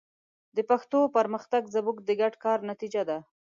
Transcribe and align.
د 0.55 0.57
پښتو 0.69 0.99
پرمختګ 1.17 1.61
زموږ 1.75 1.97
د 2.07 2.09
ګډ 2.21 2.33
کار 2.43 2.59
نتیجه 2.71 3.01
ده. 3.09 3.17